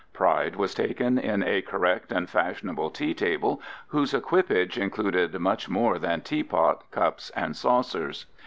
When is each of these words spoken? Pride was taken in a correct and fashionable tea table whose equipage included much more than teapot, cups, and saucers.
Pride 0.13 0.55
was 0.55 0.73
taken 0.73 1.19
in 1.19 1.43
a 1.43 1.61
correct 1.61 2.11
and 2.11 2.27
fashionable 2.27 2.89
tea 2.89 3.13
table 3.13 3.61
whose 3.89 4.15
equipage 4.15 4.75
included 4.75 5.37
much 5.39 5.69
more 5.69 5.99
than 5.99 6.21
teapot, 6.21 6.89
cups, 6.89 7.29
and 7.35 7.55
saucers. 7.55 8.25